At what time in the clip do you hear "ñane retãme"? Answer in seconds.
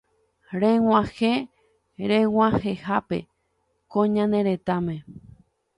4.15-4.95